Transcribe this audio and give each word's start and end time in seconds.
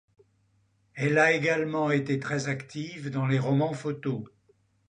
Elle 0.95 1.19
a 1.19 1.31
également 1.31 1.91
été 1.91 2.19
très 2.19 2.47
active 2.47 3.11
dans 3.11 3.27
les 3.27 3.37
romans-photos. 3.37 4.23